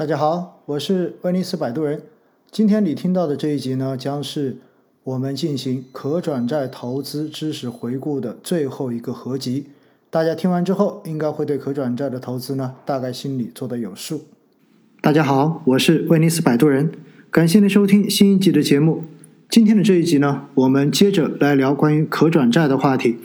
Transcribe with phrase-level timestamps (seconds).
[0.00, 2.00] 大家好，我是威尼斯摆渡人。
[2.50, 4.56] 今天你听到的这一集呢，将是
[5.04, 9.66] 我们进行可转债投资知识回顾的最后一个合集。
[10.08, 14.22] 大家听完之后，应该会对可转债的投资呢，大概心里做得有数。
[15.02, 16.90] 大家好，我是威尼斯摆渡人，
[17.30, 19.04] 感谢您收听新一集的节目。
[19.50, 23.18] 今天的这一集呢，我们接着来聊关于可转债的话题。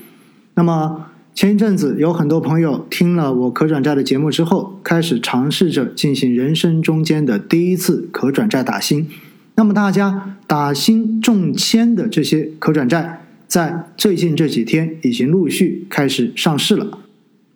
[0.55, 9.09] 那么前一阵子有很多朋友听了我可转债的节目之后，开始尝试着进行人生中间的第一次可转债打新。
[9.55, 16.99] 那么大家打新中签的这些可转债，在最近这几天已经陆续开始上市了。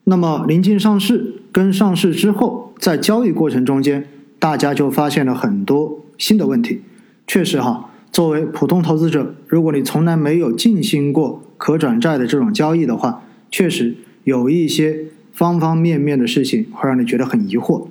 [0.03, 4.05] 那么临近上市跟上市之后，在交易过程中间，
[4.37, 6.81] 大家就发现了很多新的问题。
[7.25, 7.85] 确实哈。
[8.11, 13.21] 作为普通投资者，如果你从来没有进行过可转债的这种交易的话，
[13.51, 17.87] 确实有一些方方面面的事情会让你觉得很疑惑。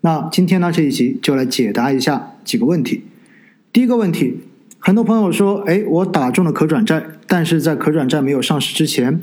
[0.00, 3.02] 那今天呢这一集就来解答一下几个问题。
[3.72, 4.38] 第一个问题，
[4.78, 9.20] 很多朋友说，哎，我打中了可转债，但是在可转债没有上市之前，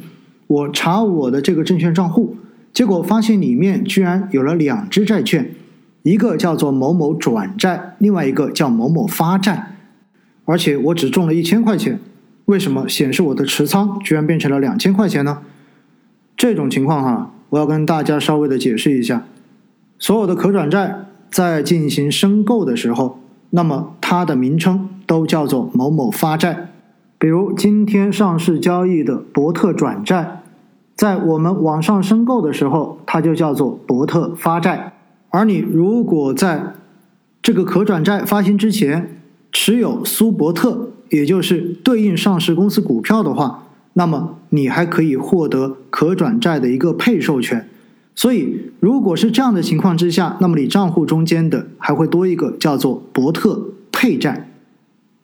[0.48, 2.38] 我查我的这个证券账户，
[2.74, 5.52] 结果发现里面居然有了两只债券，
[6.04, 9.72] 一个叫做某某转债，另外一个叫某某发债。
[10.46, 12.00] 而且我只中了一千块钱，
[12.46, 15.42] 为什么显示我的持仓居然变成了两千块钱呢？
[16.48, 19.26] 这种情况哈，我要跟大家稍微的解释一下。
[19.98, 23.18] 所有的可转债在进行申购的时候，
[23.50, 26.70] 那么它的名称都叫做某某发债。
[27.18, 30.44] 比如今天上市交易的博特转债，
[30.94, 34.94] 在我们网上申购的时候，它就叫做博特发债。
[35.32, 36.74] 而你如果在
[37.42, 39.20] 这个可转债发行之前，
[39.52, 43.64] 持有苏博特，也就是对应上市公司股票的话，
[43.98, 47.68] 那么你还可以获得可转债的一个配售权。
[48.14, 54.50] 所以，如果是这样的情况之下，那么你账户中间的还会多一个叫做伯特配债。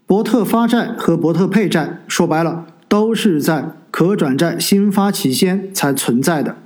[0.06, 6.58] 伯特发债和伯特配债，说白了都是在可转债新发期间才存在的。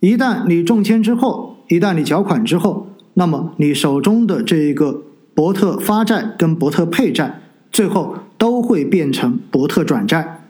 [0.00, 5.02] 一旦你中签之后，一旦你缴款之后，那么你手中的这一个。
[5.36, 7.40] 伯特发债跟伯特配债，
[7.72, 10.43] 最后都会变成伯特转债，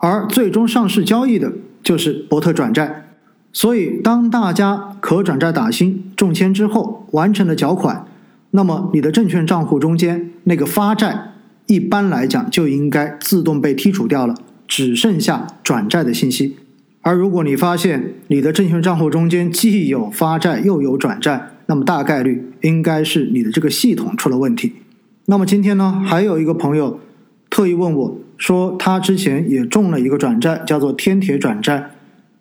[0.00, 1.52] 而最终上市交易的
[1.82, 3.06] 就是伯特转债。
[3.52, 8.06] 所以，当大家可转债打新中签之后，完成了缴款，
[8.52, 11.32] 那么你的证券账户中间那个发债，
[11.66, 14.34] 一般来讲就应该自动被剔除掉了，
[14.68, 16.56] 只剩下转债的信息。
[17.02, 24.74] 而如果你发现你的证券账户中间既有发债又有转债，那么大概率应该是你的这个系统出了问题。
[25.26, 27.00] 那么今天呢，还有一个朋友
[27.60, 31.90] 特意问我说，他之前也中了一个转债，叫做天铁转债，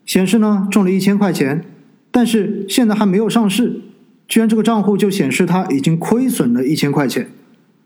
[0.06, 1.66] 显示呢中了一千块钱，
[2.10, 3.82] 但是现在还没有上市，
[4.26, 7.28] 居然这个账户就显示他已经亏损了一千块钱，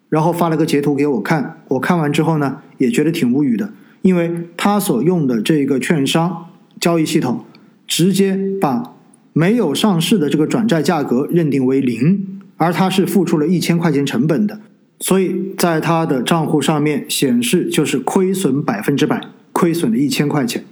[0.09, 3.71] 然后发了个截图给我看，我看完之后呢，也觉得挺无语的，
[4.03, 6.45] 因为他所用的这个券商
[6.79, 7.44] 交易系统
[7.88, 8.94] 直接把。
[9.35, 14.59] 没有上市的这个转债价格认定为零，而他是付出了一千块钱成本的，
[15.03, 19.19] 所以在他的账户上面显示就是亏损百分之百，
[19.51, 20.63] 亏损了一千块钱。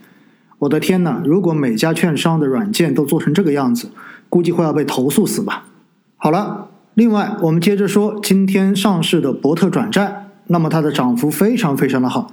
[0.59, 1.21] 我的天哪！
[1.25, 3.89] 如果每家券商的软件都做成这个样子，
[4.29, 5.65] 估计会要被投诉死吧。
[6.15, 12.31] 好了，另外我们接着说今天上市的博特转债，那么它的涨幅非常非常的好。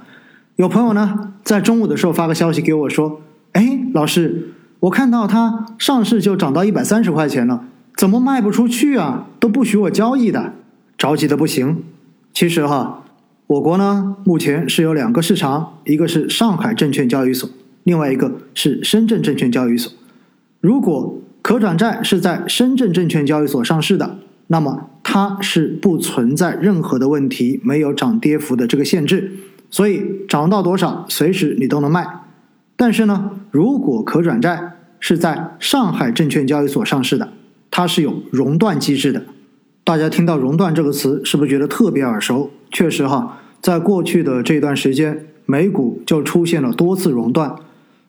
[0.55, 3.19] 有朋友呢在中午的时候发个消息给我说
[3.51, 7.65] ：“哎，老师。”我看到它上市就涨到一百三十块钱了，
[7.97, 9.27] 怎么卖不出去啊？
[9.41, 10.53] 都不许我交易的，
[10.99, 11.81] 着急的不行。
[12.33, 13.05] 其实哈，
[13.47, 17.49] 我国呢目前是有两个市场，一个是上海证券交易所，
[17.83, 19.91] 另外一个是深圳证券交易所。
[20.59, 24.17] 如果可转债是在深圳证券交易所上市的，
[24.47, 29.31] 那么它是不存在任何的问题，没有涨跌幅的这个限制，
[29.69, 32.05] 所以涨到多少随时你都能卖。
[32.75, 37.29] 但是呢，如果可转债是在上海证券交易所上市的，
[37.71, 39.23] 它是有熔断机制的。
[39.89, 42.51] 大家听到“熔断”这个词，是不是觉得特别耳熟？
[42.69, 47.55] 确实哈，在过去的这段时间，美股就出现了多次熔断。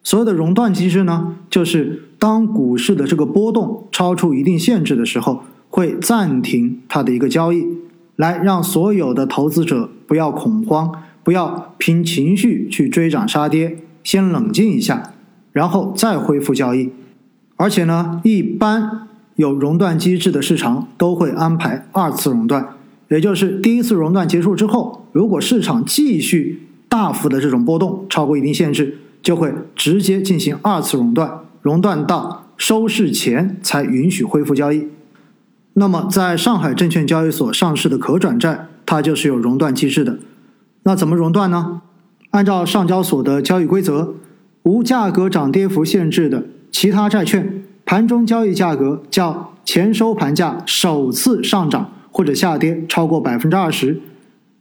[0.03, 7.67] 所谓的熔断机制呢，就是当股市的这个波动超出一定限制的时候，会暂停它的一个交易，
[8.17, 10.93] 来让所有的投资者不要恐慌，
[11.25, 13.79] 不要凭情绪去追涨杀跌。
[14.05, 15.15] 先冷静一下，
[15.53, 16.91] 然后再恢复交易。
[17.57, 19.09] 而且呢，一般
[19.41, 22.75] 有熔断机制的市场都会安排二次熔断，
[23.09, 34.89] 也就是第一次熔断结束之后，如果市场继续大幅的这种波动超过一定限制，就会直接进行二次熔断，熔断到收市前才允许恢复交易。
[35.73, 40.19] 那么在上海证券交易所上市的可转债，它就是有熔断机制的。
[40.83, 41.81] 那怎么熔断呢？
[42.33, 44.17] 按照上交所的交易规则，
[44.65, 54.01] 无价格涨跌幅限制的其他债券，盘中交易价格较前收盘价首次上涨或者下跌超过百分之二十，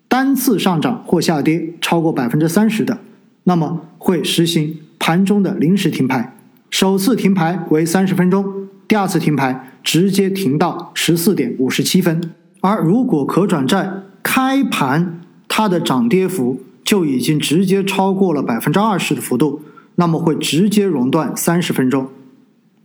[0.07, 2.99] 单次上涨或下跌超过百分之三十的，
[3.43, 6.35] 那么会实行盘中的临时停牌。
[6.69, 12.21] 首次停牌为三十分钟，第二次停牌直接停到十四点五十七分。
[12.61, 13.89] 而如果可转债
[14.21, 19.61] 开盘它的涨跌幅，就已经直接超过了百分之二十的幅度，
[19.95, 22.07] 那么会直接熔断三十分钟。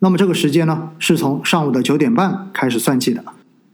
[0.01, 3.25] 那么这个时间呢，是从上午的九点半开始算起的。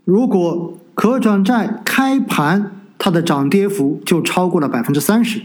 [0.04, 5.40] 如果可转债开盘它的涨跌幅就超过了百分之三十，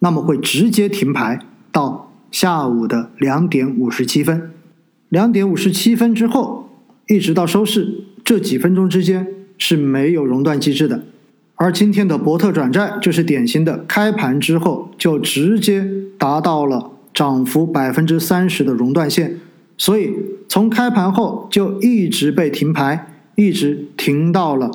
[0.00, 1.40] 那么会直接停牌
[1.70, 4.50] 到下午的两点五十七分。
[5.08, 6.68] 两点五十七分之后，
[7.06, 9.26] 一直到收市这几分钟之间
[9.56, 11.04] 是没有熔断机制的。
[11.54, 15.88] 而今天的博特转债就是典型的，开盘之后就直接
[16.18, 19.38] 达到了涨幅百分之三十的熔断线，
[19.78, 20.14] 所以
[20.48, 24.70] 从开盘后就一直被停牌，一直停到了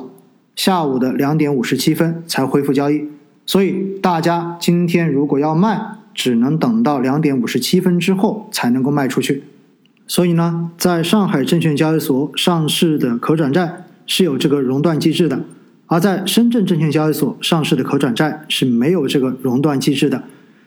[0.54, 3.08] 下午的两点五十七分才恢复交易。
[3.44, 5.80] 所以大家今天如果要卖，
[6.14, 9.42] 只能等到两点五十七分之后才能够卖出去。
[10.06, 15.40] 所以呢，在上海证券交易所上市的可转债是有这个熔断机制的。
[15.86, 20.22] 而在深圳证券交易所上市的可转债是没有这个熔断机制的。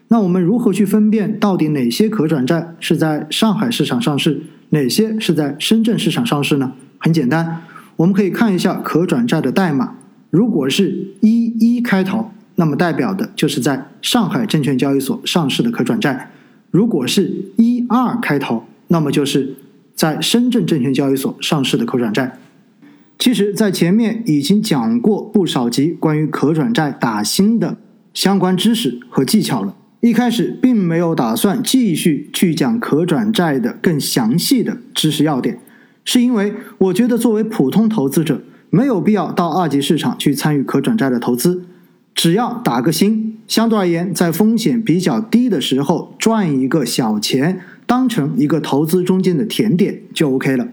[0.07, 6.73] 那我们如何去分辨到底哪些可转债是在上海市场上市，哪些是在深圳市场上市呢？
[6.99, 7.61] 很简单，
[7.97, 9.95] 我们可以看一下可转债的代码。
[10.29, 16.29] 如果是一一开头，那么代表的就是在上海证券交易所上市的可转债；
[16.71, 19.55] 如果是一二开头，那么就是
[19.95, 22.37] 在深圳证券交易所上市的可转债。
[23.17, 27.77] 其实，在前面已经讲过不少集关于可转债打新的
[28.13, 29.73] 相关知识和技巧了。
[30.05, 35.57] 一开始并没有打算继续去讲可转债的更详细的知识要点，
[36.03, 41.65] 是因为我觉得作为普通投资者，没有必要到二级市场去参与可转债的投资，
[42.13, 50.67] 只要打个新，相对而言在风险比较低的时候赚一个小钱，当成一个投资中间的甜点就 OK 了。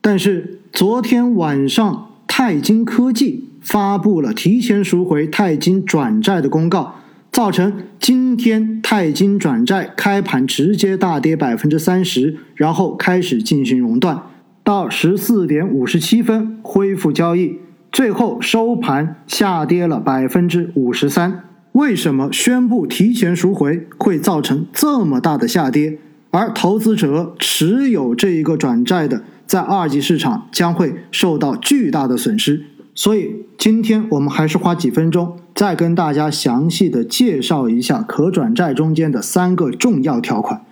[0.00, 6.96] 但是昨天晚上，泰金科技发布了提前赎回泰金转债的公告，
[7.36, 14.22] 造成今天泰金转债开盘直接大跌百分之三十，然后开始进行熔断，
[14.64, 17.58] 到十四点五十七分恢复交易，
[17.92, 21.44] 最后收盘下跌了百分之五十三。
[21.72, 25.98] 为什么宣布提前赎回会造成这么大的下跌？
[26.30, 29.22] 而投资者持有这一个转债的？
[29.44, 32.64] 在二级市场将会受到巨大的损失，
[32.96, 40.64] 所以今天我们还是花几分钟，再跟大家详细的介绍一下可转债中间的三个重要条款。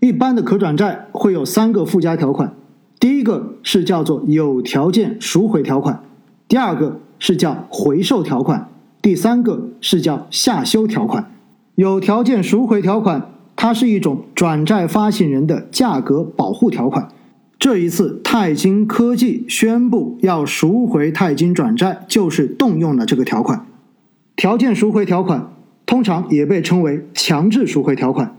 [0.00, 2.52] 一般的可转债会有三个附加条款，
[2.98, 6.02] 第一个是叫做有条件赎回条款，
[6.48, 8.68] 第二个是叫回售条款，
[9.00, 11.30] 第三个是叫下修条款。
[11.76, 17.08] 有条件赎回条款，它是一种转债发行人的价格保护条款。
[17.68, 23.66] 这一次，泰金科技宣布要赎回泰金转债，就是动用了这个条款。
[24.36, 25.52] 条件赎回条款
[25.84, 28.34] 通常也被称为强制赎回条款。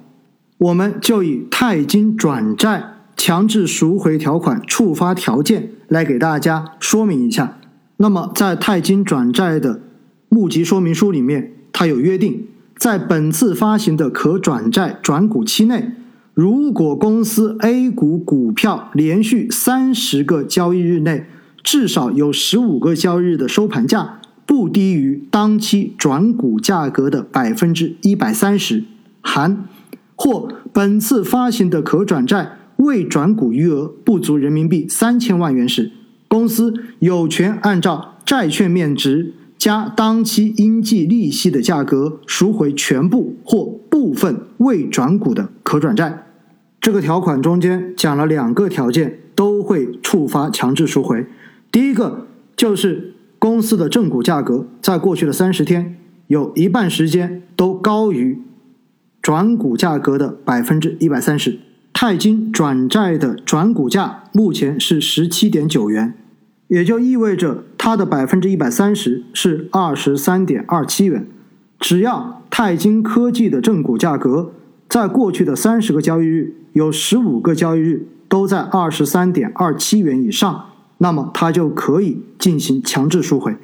[0.57, 2.83] 我们就以泰金转债
[3.15, 7.59] 强制赎回条款触发条件来给大家说明一下。
[7.98, 9.83] 那么，在泰金转债的
[10.29, 15.91] 募集说明书里面，它有约定，在本次发行的可转债转股期内。
[16.41, 21.25] 如果公司 A 股股票连续三十个交易日内，
[21.62, 28.86] 至少有十五个交易日的收盘价不低于当期转股价格的百分之一百三十，
[29.19, 29.67] 含
[30.15, 35.91] 或本次发行的可转债未转股余额不足人民币三千万元时，
[36.29, 46.27] 公司有权按照债券面值加当期应计利息的价格赎回全部或部分未转股的可转债。
[46.81, 51.25] 这个条款中间讲了两个条件，都会触发强制赎回。
[51.71, 58.41] 第一个就是公司的正股价格在过去的三十天有一半时间都高于
[59.21, 61.59] 转股价格的百分之一百三十。
[61.91, 66.13] 泰金转债的转股价目前是十七点九元，
[66.69, 71.27] 也就意味着它的百分之一百三十是二十三点二七元。
[71.77, 74.53] 只要泰金科技的正股价格
[74.89, 80.65] 在过去的三十个交易日，有十五个交易日都在二十三点二七元以上，
[80.98, 83.55] 那么它就可以进行强制赎回。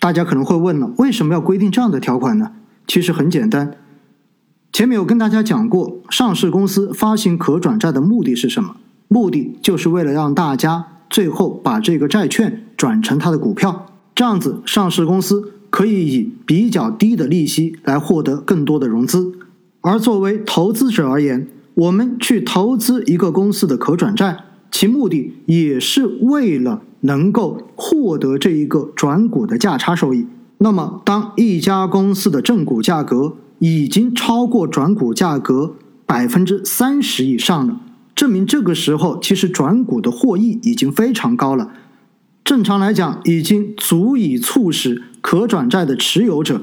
[0.00, 2.52] 大家可能会问了，为什么要规定这样的条款呢？
[2.86, 3.76] 其实很简单，
[4.72, 8.76] 前面有跟大家讲过，上市公司发行可转债的目的是什么？
[9.06, 13.84] 目的就是为了让大家最后把这个债券转成它的股票，
[14.14, 19.34] 这样子上市公司可以以比较低的利息来获得更多的融资。
[19.82, 30.26] 而作为投资者而言，我们去投资一个公司的可转债，其目的也是为了能够获得这一个转股的价差收益。
[30.58, 37.80] 那么，当一家公司的正股价格已经超过转股价格百分之三十以上了，
[38.14, 41.70] 证明这个时候其实转股的获益已经非常高了。
[42.44, 46.60] 正常来讲，已经足以促使可转债的持有者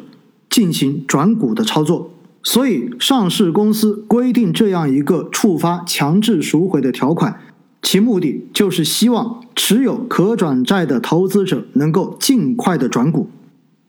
[0.47, 2.11] 进行转股的操作。
[2.49, 7.41] 所以，上市公司规定这样一个触发强制赎回的条款，
[7.81, 13.27] 其目的就是希望持有可转债的投资者能够尽快的转股。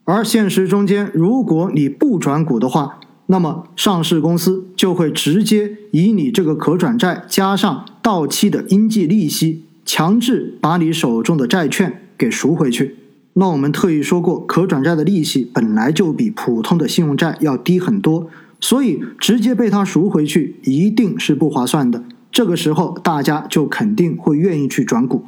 [0.03, 12.97] 而现实中间，如果你不转股的话，那么上市公司就会直接以你这个可转债加上到期的应计利息，强制把你手中的债券给赎回去。
[13.35, 18.27] 那我们特意说过，可转债的利息本来就比普通的信用债要低很多。
[18.59, 22.03] 所以直接被他赎回去一定是不划算的。
[22.31, 25.25] 这个时候大家就肯定会愿意去转股，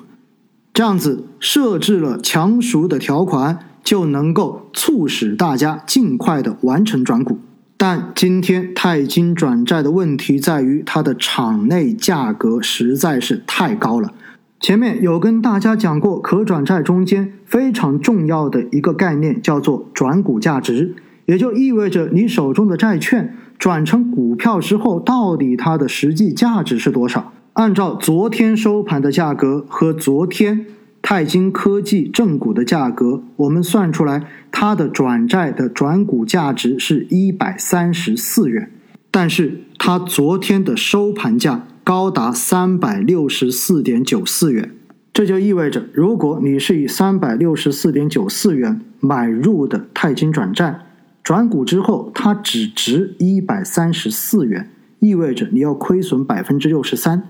[0.74, 7.40] 这样子设置了强赎的条款，就能够促使大家尽快的完成转股。
[7.76, 14.14] 但今天泰金转债的问题在于它的场内价格实在是太高了。
[14.60, 20.96] 前面有跟大家讲过，可转债中间非常重要的一个概念叫做转股价值。
[21.32, 27.32] 也就意味着你手中的债券转成股票之后，到底它的实际价值是多少？
[27.54, 30.66] 按照昨天收盘的价格和昨天
[31.02, 38.70] 泰金科技正股的价格，我们算出来它的转债的转股价值是一百三十四元，
[39.10, 44.70] 但是它昨天的收盘价高达三百六十四点九四元，
[45.14, 50.82] 这就意味着，如果你是以三百六十四点九四元买入的泰金转债。
[51.24, 57.24] 转股之后，它只值一百三十四元，意味着你要亏损百分之六十三。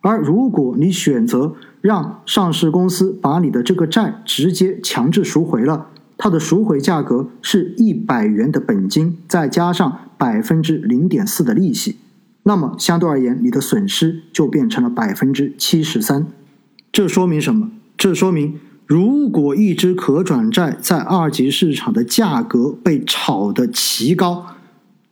[0.00, 11.96] 而如果你选择让上市公司把你的这个债直接强制赎回了，它的赎回价格是一百元的本金，再加上百分之零点四的利息，
[12.42, 16.26] 那么相对而言，你的损失就变成了百分之七十三。
[16.92, 17.70] 这说明什么？
[17.96, 18.58] 这说明。
[18.86, 24.46] 如果一只可转债在二级市场的价格被炒得奇高，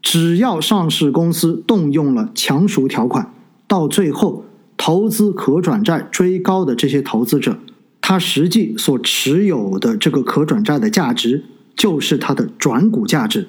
[0.02, 3.32] 只要上市公司动用了强赎条款，
[3.66, 4.44] 到最后
[4.76, 7.56] 投资可转债追高的这些投资者，
[8.00, 13.48] 他实际所持有的这个可转债的价值就是它的转股价值，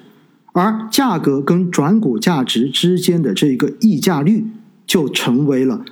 [0.52, 4.46] 而价格跟转股价值之间的这个溢价率
[4.86, 5.84] 就成为了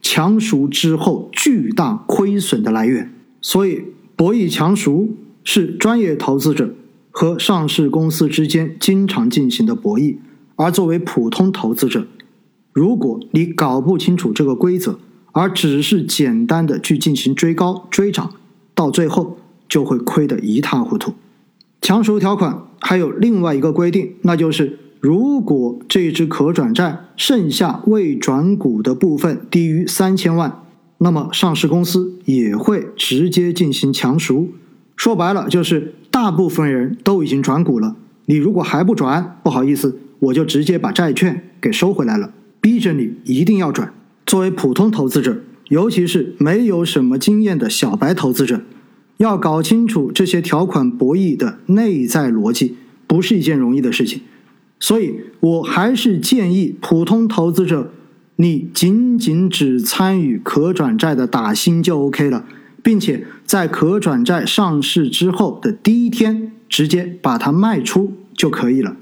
[0.00, 3.12] 强赎之后巨大亏损的来源。
[3.42, 3.84] 所以，
[4.16, 6.74] 博弈强赎是专业投资者
[7.10, 10.16] 和上市公司之间经常进行的博弈。
[10.56, 12.06] 而作为普通投资者，
[12.72, 14.98] 如果你搞不清楚这个规则，
[15.32, 18.34] 而只是简单的去进行追高追涨，
[18.74, 21.14] 到最后就会亏得一塌糊涂。
[21.80, 30.62] 强赎条款还有另外一个规定，那就是如果这只可转债剩下未转股的部分低于三千万。
[31.02, 34.50] 那么上市公司也会直接进行强赎，
[34.94, 43.94] 说白了就是大部分人都已经转股了，你如果还不转，不好意思，我就直接把债券给收回来了，逼着你一定要转。
[44.26, 45.40] 作为普通投资者，
[45.70, 48.60] 尤其是没有什么经验的小白投资者，
[49.16, 52.76] 要搞清楚这些条款博弈的内在逻辑，
[53.06, 54.20] 不是一件容易的事情。
[54.78, 57.90] 所以我还是建议普通投资者。
[58.40, 62.46] 你仅仅只参与可转债的打新就 OK 了，
[62.82, 68.96] 并且在可转债上市之后的第一天直接把它卖出就可以了，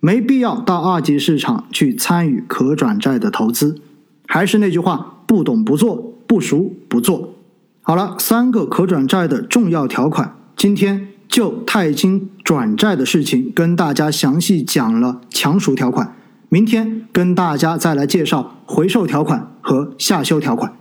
[0.00, 3.80] 没必要到二级市场去参与可转债的投资。
[4.26, 7.34] 还是那句话，不懂不做，不熟不做。
[7.82, 16.16] 好了，三个可转债的重要条款，今天就泰金转债的事情跟大家详细讲了强赎条款。
[16.52, 20.72] 明天跟大家再来介绍回售条款和下修条款。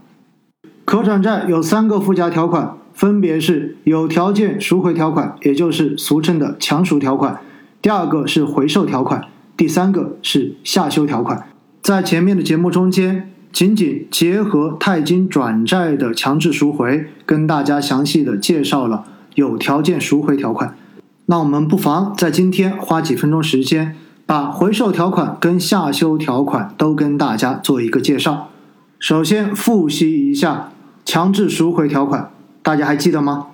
[0.84, 7.36] 可转债有三个附加条款，分别是有条件赎回条款，也就是俗称的强赎条款；
[7.84, 9.22] 第二个是回售条款；
[9.56, 11.48] 第三个是下修条款。
[11.84, 20.76] 在前面的节目中间，仅仅结合泰金转债的强制赎回，跟大家详细的介绍了有条件赎回条款。
[21.28, 23.96] 那我们不妨在今天花几分钟时间，
[24.30, 28.50] 把回售条款跟下修条款都跟大家做一个介绍。
[29.00, 30.72] 首先复习一下
[31.04, 32.30] 强制赎回条款，
[32.62, 33.48] 大家还记得吗？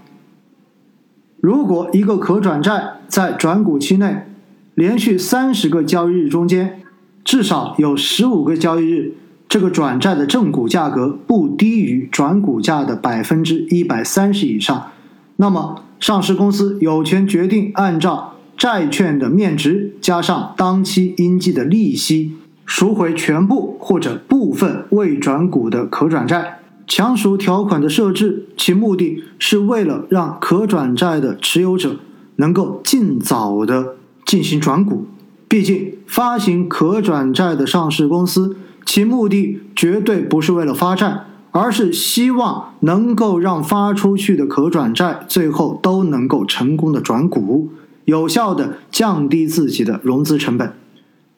[1.40, 4.26] 如果一个可转债在转股期内
[4.74, 6.82] 连续三十个交易日中间，
[7.24, 9.14] 至少有十五个交易日，
[9.48, 14.92] 这个转债的正股价格不低于转股价的百分之一百三十以上，
[15.38, 22.34] 那么上市公司有权决定按照债券的面值加上当期应计的利息
[22.66, 26.60] 赎回全部或者部分未转股的可转债。
[26.88, 31.98] 强赎条款的设置，其目的是为了让可转债的持有者
[32.36, 35.08] 能够尽早的进行转股。
[35.48, 41.22] 毕竟，发行可转债的上市公司，其目的绝对不是为了发债，
[41.52, 47.70] 而是希望能够让发出去的可转债最后都能够成功的转股，
[48.06, 50.74] 有效的降低自己的融资成本。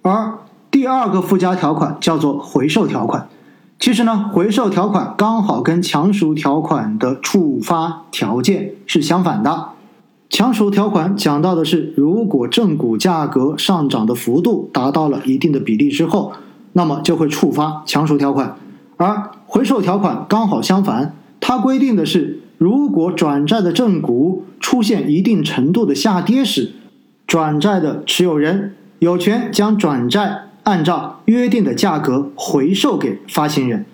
[0.02, 0.36] 而
[0.70, 3.28] 第二个附加条款叫做回售条款。
[3.80, 9.70] 其实呢，回售条款刚好跟强赎条款的触发条件是相反的。
[10.30, 16.34] 强赎条款讲到的是，如果正股价格上涨的幅度达到了一定的比例之后，
[16.74, 18.58] 那么就会触发强赎条款。
[18.98, 26.72] 而回售条款刚好相反，它规定的是，如果转债的正股出现一定程度的下跌时，
[27.26, 30.44] 转债的持有人有权将转债。
[30.64, 33.86] 按照约定的价格回售给发行人，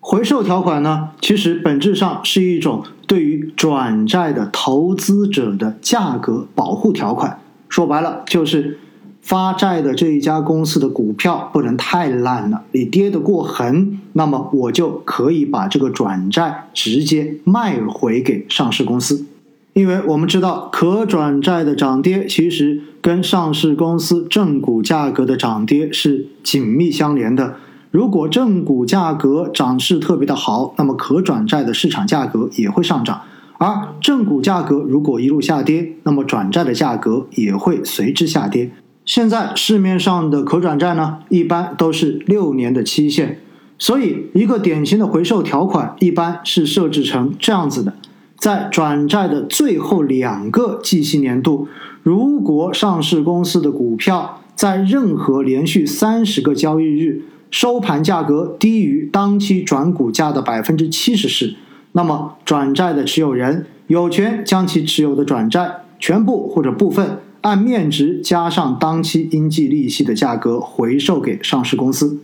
[0.00, 7.38] 回售条款呢，其实本质上是一种对于转债的投资者的价格保护条款。
[7.68, 8.78] 说白了，就是
[9.26, 19.26] 发债的这一家公司的股票不能太烂了，你跌得过狠，那么我就可以把这个转债直接卖回给上市公司。
[19.72, 27.56] 因为我们知道，可转债的涨跌其实跟上市公司正股价格的涨跌是紧密相连的。
[27.90, 33.22] 如果正股价格涨势特别的好，那么可转债的市场价格也会上涨；
[33.58, 38.70] 而正股价格如果一路下跌，那么转债的价格也会随之下跌。
[39.06, 43.38] 现在市面上的可转债呢，一般都是六年的期限，
[43.78, 47.94] 所以一个典型的回售条款一般是设置成这样子的。
[48.36, 51.68] 在转债的最后两个计息年度，
[52.02, 61.54] 如果上市公司的股票在任何连续三十个交易日收盘价格低于当期转股价的百分之七十时，
[61.92, 72.18] 那么转债的持有人有权将其持有的转债全部或者部分按面值加上当期应计利息的价格回售给上市公司。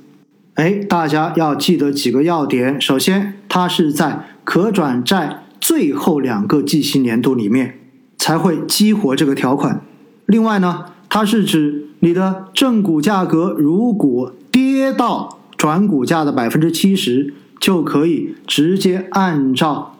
[0.54, 5.44] 哎，大家要记得几个要点：首先，它是在可转债。
[5.60, 7.78] 最后两个计息年度里面
[8.18, 9.80] 才会激活这个条款。
[10.26, 19.91] 另外呢，它是指你的正股价格如果跌到转股价的百分之七十，就可以直接按照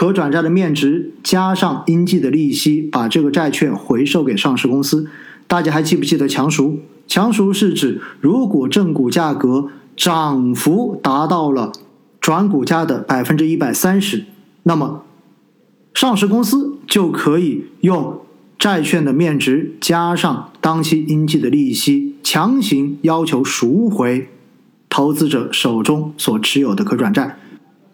[0.00, 5.06] 可转债的面值加上应计的利息，把这个债券回售给上市公司。
[5.46, 6.78] 大家还记不记得强赎？
[7.06, 11.70] 强赎是指如果正股价格涨幅达到了
[12.18, 14.24] 转股价的百分之一百三十。
[14.62, 15.02] 那么，
[15.92, 18.22] 上市公司就可以用
[18.58, 24.30] 债券的面值加上当期应计的利息，强行要求赎回
[24.88, 27.39] 投资者手中所持有的可转债。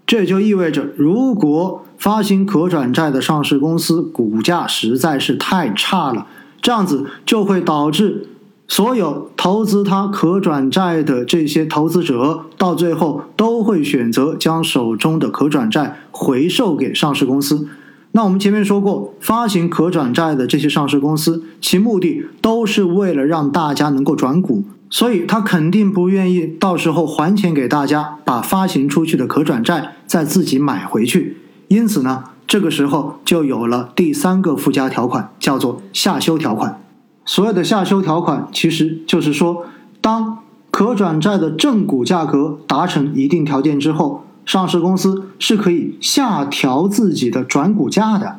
[0.06, 6.26] 这也就意味着，如果发行可转债的上市公司股价实在是太差了，
[6.62, 8.28] 这样子就会导致。
[8.68, 17.68] 所有投资它可转债的这些投资者，到最后都会选择将手中的可转债回售给上市公司。
[18.10, 31.38] 那我们前面说过，发行可转债的这些上市公司，其目的都是为了让大家能够转股，所以他肯定不愿意到时候还钱给大家，把发行出去的可转债再自己买回去。
[31.68, 36.80] 因此呢，这个时候就有了第三个附加条款，叫做下修条款。
[37.24, 39.66] 所有的下修条款，其实就是说，
[40.00, 40.38] 当
[40.70, 48.38] 可转债的正股价格达成一定条件之后，上市公司是可以下调自己的转股价的。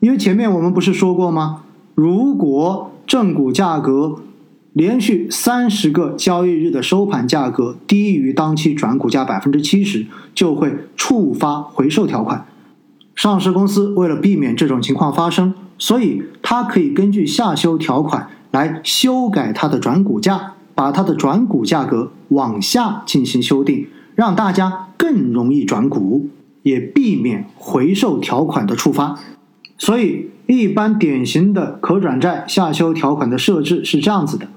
[0.00, 1.62] 因为前面我们不是说过吗？
[1.94, 4.16] 如果正股价格
[4.74, 12.44] 连续三十个交易日的收盘价格低于当期转股价百分之七十，就会触发回售条款。
[13.14, 26.28] 上市公司为了避免这种情况发生，所以它可以根据下修条款来修改它的转股价，把它的转股价格往下进行修订，让大家更容易转股，
[26.64, 29.20] 也避免回售条款的触发。
[29.78, 34.48] 所以，一般典型的可转债下修条款的设置是这样子的：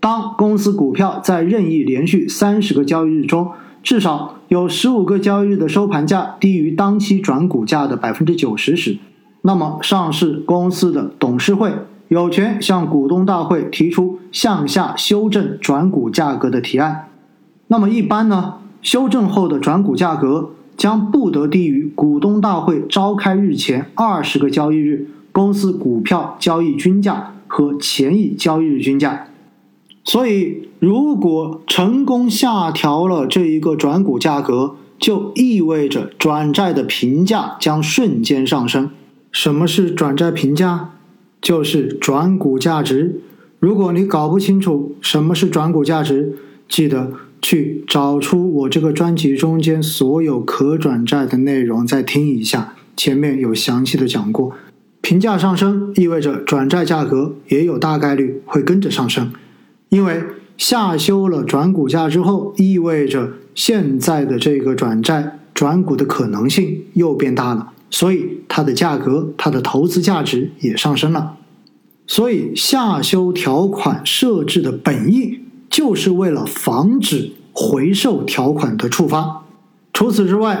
[0.00, 3.50] 当公司股票在任意连续三十个交易日中，
[3.82, 8.98] 至少有十五个交易日的收盘价低于当期转股价的百分之九十时，
[9.42, 11.72] 那么上市公司的董事会
[12.08, 17.08] 有权向股东大会提出向下修正转股价格的提案。
[17.66, 20.50] 那么一般呢，修正后的转股价格。
[20.78, 29.26] 将不得低于股东大会召开日前二十个交易日公司股票交易均价和前一交易日均价。
[30.08, 38.90] 所以，如果成功下调了这一个转股价格，就意味着转债的评价将瞬间上升。
[39.30, 40.92] 什么是转债评价？
[41.42, 43.20] 就是转股价值。
[43.60, 47.12] 如果你搞不清楚什么是转股价值，记得。
[47.40, 54.52] 去找出我这个专辑中间所有可转债的内容，再听一下，前面有详细的讲过。
[55.00, 59.30] 评价上升意味着转债价格也有大概率会跟着上升，
[59.88, 60.22] 因为
[60.56, 71.36] 下修了转股价之后，意味着现在的这个转债转股的可能性又变大了，所以它的价格、它的投资价值也上升了。
[72.06, 75.40] 所以下修条款设置的本意。
[75.70, 79.44] 就是为了防止回售条款的触发。
[79.92, 80.58] 除此之外，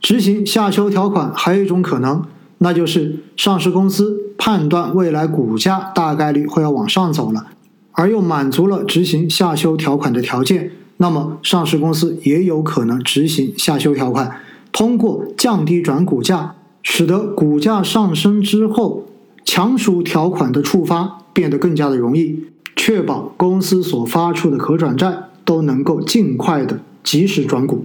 [0.00, 2.24] 执行下修条款还有一种可能，
[2.58, 7.46] 那就是上市公司判断未来股价大概率会要往上走了，
[7.92, 14.40] 而又满足了执行下修条款的条件，那么上市公司也有可能执行下修条款，
[14.72, 19.06] 通过降低转股价，使得股价上升之后
[19.44, 22.44] 强赎条款的触发变得更加的容易。
[22.76, 27.84] 确保公司所发出的可转债都能够尽快的及时转股。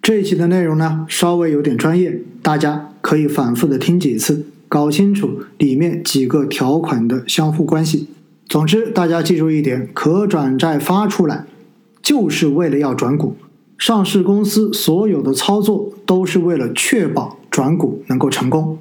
[0.00, 8.06] 这一期的内容呢，稍微有点专业，大家可以反复的听几次，搞清楚里面几个条款的相互关系。
[8.48, 11.46] 总之，大家记住一点：可转债发出来
[12.00, 13.36] 就是为了要转股，
[13.76, 18.78] 上市公司所有的操作都是为了确保转股能够成功。